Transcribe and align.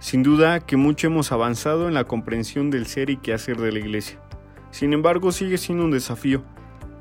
Sin 0.00 0.22
duda 0.22 0.60
que 0.60 0.76
mucho 0.76 1.08
hemos 1.08 1.32
avanzado 1.32 1.88
en 1.88 1.94
la 1.94 2.04
comprensión 2.04 2.70
del 2.70 2.86
ser 2.86 3.10
y 3.10 3.16
quehacer 3.16 3.56
de 3.56 3.72
la 3.72 3.80
Iglesia. 3.80 4.20
Sin 4.70 4.92
embargo, 4.92 5.32
sigue 5.32 5.58
siendo 5.58 5.84
un 5.84 5.90
desafío. 5.90 6.44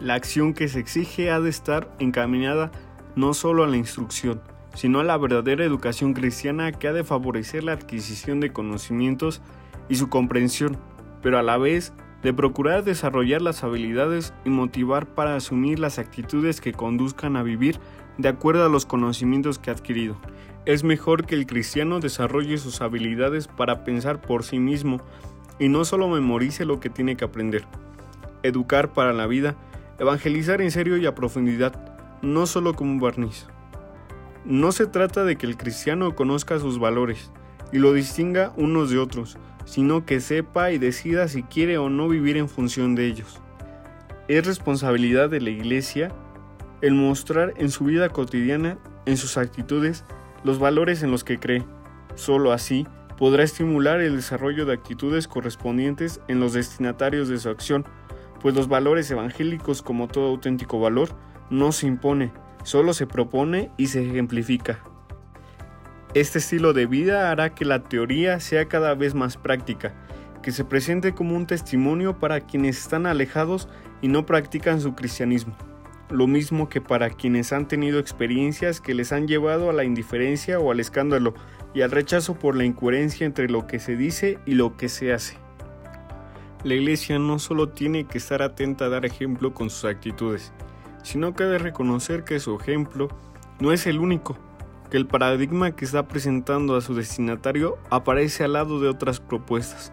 La 0.00 0.14
acción 0.14 0.54
que 0.54 0.66
se 0.66 0.80
exige 0.80 1.30
ha 1.30 1.38
de 1.38 1.50
estar 1.50 1.88
encaminada 2.00 2.72
no 3.14 3.32
solo 3.32 3.62
a 3.62 3.68
la 3.68 3.76
instrucción, 3.76 4.40
sino 4.74 4.98
a 4.98 5.04
la 5.04 5.16
verdadera 5.16 5.64
educación 5.64 6.14
cristiana 6.14 6.72
que 6.72 6.88
ha 6.88 6.92
de 6.92 7.04
favorecer 7.04 7.62
la 7.62 7.74
adquisición 7.74 8.40
de 8.40 8.52
conocimientos 8.52 9.40
y 9.88 9.94
su 9.94 10.08
comprensión, 10.08 10.76
pero 11.22 11.38
a 11.38 11.42
la 11.44 11.58
vez 11.58 11.92
de 12.24 12.34
procurar 12.34 12.82
desarrollar 12.82 13.40
las 13.40 13.62
habilidades 13.62 14.34
y 14.44 14.50
motivar 14.50 15.06
para 15.06 15.36
asumir 15.36 15.78
las 15.78 16.00
actitudes 16.00 16.60
que 16.60 16.72
conduzcan 16.72 17.36
a 17.36 17.44
vivir 17.44 17.78
de 18.18 18.28
acuerdo 18.28 18.66
a 18.66 18.68
los 18.68 18.84
conocimientos 18.84 19.58
que 19.58 19.70
ha 19.70 19.74
adquirido. 19.74 20.16
Es 20.66 20.84
mejor 20.84 21.24
que 21.24 21.34
el 21.34 21.46
cristiano 21.46 22.00
desarrolle 22.00 22.58
sus 22.58 22.82
habilidades 22.82 23.48
para 23.48 23.82
pensar 23.82 24.20
por 24.20 24.44
sí 24.44 24.58
mismo 24.58 25.00
y 25.58 25.68
no 25.68 25.84
solo 25.84 26.08
memorice 26.08 26.64
lo 26.64 26.80
que 26.80 26.90
tiene 26.90 27.16
que 27.16 27.24
aprender. 27.24 27.64
Educar 28.42 28.92
para 28.92 29.12
la 29.12 29.26
vida, 29.26 29.56
evangelizar 29.98 30.60
en 30.60 30.70
serio 30.70 30.96
y 30.98 31.06
a 31.06 31.14
profundidad, 31.14 31.72
no 32.22 32.46
solo 32.46 32.74
como 32.74 32.92
un 32.92 33.00
barniz. 33.00 33.46
No 34.44 34.72
se 34.72 34.86
trata 34.86 35.24
de 35.24 35.36
que 35.36 35.46
el 35.46 35.56
cristiano 35.56 36.14
conozca 36.14 36.58
sus 36.58 36.78
valores 36.78 37.30
y 37.72 37.78
lo 37.78 37.92
distinga 37.92 38.52
unos 38.56 38.90
de 38.90 38.98
otros, 38.98 39.38
sino 39.64 40.04
que 40.04 40.20
sepa 40.20 40.72
y 40.72 40.78
decida 40.78 41.28
si 41.28 41.42
quiere 41.42 41.78
o 41.78 41.88
no 41.88 42.08
vivir 42.08 42.36
en 42.36 42.48
función 42.48 42.94
de 42.94 43.06
ellos. 43.06 43.40
Es 44.28 44.46
responsabilidad 44.46 45.30
de 45.30 45.40
la 45.40 45.50
Iglesia 45.50 46.12
el 46.80 46.94
mostrar 46.94 47.54
en 47.56 47.70
su 47.70 47.84
vida 47.84 48.08
cotidiana, 48.08 48.78
en 49.06 49.16
sus 49.16 49.36
actitudes, 49.36 50.04
los 50.44 50.58
valores 50.58 51.02
en 51.02 51.10
los 51.10 51.24
que 51.24 51.38
cree. 51.38 51.64
Solo 52.14 52.52
así 52.52 52.86
podrá 53.18 53.42
estimular 53.42 54.00
el 54.00 54.16
desarrollo 54.16 54.64
de 54.64 54.74
actitudes 54.74 55.28
correspondientes 55.28 56.20
en 56.28 56.40
los 56.40 56.52
destinatarios 56.52 57.28
de 57.28 57.38
su 57.38 57.48
acción, 57.50 57.84
pues 58.40 58.54
los 58.54 58.68
valores 58.68 59.10
evangélicos, 59.10 59.82
como 59.82 60.08
todo 60.08 60.28
auténtico 60.28 60.80
valor, 60.80 61.10
no 61.50 61.72
se 61.72 61.86
impone, 61.86 62.32
solo 62.62 62.94
se 62.94 63.06
propone 63.06 63.70
y 63.76 63.88
se 63.88 64.04
ejemplifica. 64.06 64.82
Este 66.14 66.38
estilo 66.38 66.72
de 66.72 66.86
vida 66.86 67.30
hará 67.30 67.54
que 67.54 67.64
la 67.64 67.82
teoría 67.84 68.40
sea 68.40 68.66
cada 68.66 68.94
vez 68.94 69.14
más 69.14 69.36
práctica, 69.36 69.94
que 70.42 70.52
se 70.52 70.64
presente 70.64 71.12
como 71.12 71.36
un 71.36 71.46
testimonio 71.46 72.18
para 72.18 72.40
quienes 72.40 72.78
están 72.78 73.06
alejados 73.06 73.68
y 74.00 74.08
no 74.08 74.24
practican 74.24 74.80
su 74.80 74.94
cristianismo 74.94 75.54
lo 76.10 76.26
mismo 76.26 76.68
que 76.68 76.80
para 76.80 77.10
quienes 77.10 77.52
han 77.52 77.68
tenido 77.68 77.98
experiencias 77.98 78.80
que 78.80 78.94
les 78.94 79.12
han 79.12 79.28
llevado 79.28 79.70
a 79.70 79.72
la 79.72 79.84
indiferencia 79.84 80.58
o 80.58 80.72
al 80.72 80.80
escándalo 80.80 81.34
y 81.72 81.82
al 81.82 81.90
rechazo 81.90 82.34
por 82.34 82.56
la 82.56 82.64
incoherencia 82.64 83.26
entre 83.26 83.48
lo 83.48 83.66
que 83.66 83.78
se 83.78 83.96
dice 83.96 84.38
y 84.44 84.54
lo 84.54 84.76
que 84.76 84.88
se 84.88 85.12
hace. 85.12 85.38
La 86.64 86.74
Iglesia 86.74 87.18
no 87.18 87.38
solo 87.38 87.68
tiene 87.68 88.04
que 88.04 88.18
estar 88.18 88.42
atenta 88.42 88.86
a 88.86 88.88
dar 88.88 89.06
ejemplo 89.06 89.54
con 89.54 89.70
sus 89.70 89.84
actitudes, 89.84 90.52
sino 91.02 91.34
que 91.34 91.44
debe 91.44 91.58
reconocer 91.58 92.24
que 92.24 92.40
su 92.40 92.56
ejemplo 92.56 93.08
no 93.60 93.72
es 93.72 93.86
el 93.86 93.98
único, 93.98 94.36
que 94.90 94.96
el 94.96 95.06
paradigma 95.06 95.76
que 95.76 95.84
está 95.84 96.08
presentando 96.08 96.76
a 96.76 96.80
su 96.80 96.94
destinatario 96.94 97.78
aparece 97.88 98.44
al 98.44 98.54
lado 98.54 98.80
de 98.80 98.88
otras 98.88 99.20
propuestas. 99.20 99.92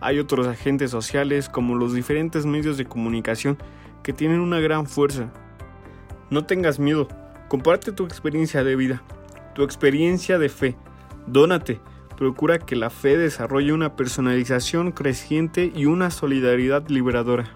Hay 0.00 0.18
otros 0.18 0.46
agentes 0.46 0.90
sociales 0.90 1.50
como 1.50 1.74
los 1.74 1.92
diferentes 1.92 2.46
medios 2.46 2.78
de 2.78 2.86
comunicación 2.86 3.58
que 4.02 4.14
tienen 4.14 4.40
una 4.40 4.58
gran 4.58 4.86
fuerza 4.86 5.30
no 6.30 6.44
tengas 6.44 6.78
miedo, 6.78 7.08
comparte 7.48 7.92
tu 7.92 8.04
experiencia 8.04 8.64
de 8.64 8.76
vida, 8.76 9.02
tu 9.54 9.62
experiencia 9.62 10.38
de 10.38 10.48
fe, 10.48 10.76
dónate, 11.26 11.80
procura 12.16 12.58
que 12.58 12.76
la 12.76 12.90
fe 12.90 13.16
desarrolle 13.16 13.72
una 13.72 13.96
personalización 13.96 14.92
creciente 14.92 15.72
y 15.74 15.86
una 15.86 16.10
solidaridad 16.10 16.86
liberadora. 16.88 17.50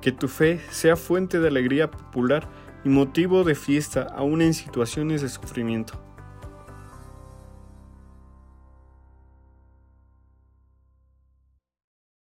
Que 0.00 0.10
tu 0.10 0.26
fe 0.26 0.60
sea 0.70 0.96
fuente 0.96 1.38
de 1.38 1.48
alegría 1.48 1.90
popular 1.90 2.48
y 2.84 2.88
motivo 2.88 3.44
de 3.44 3.54
fiesta 3.54 4.06
aún 4.16 4.42
en 4.42 4.54
situaciones 4.54 5.22
de 5.22 5.28
sufrimiento. 5.28 6.02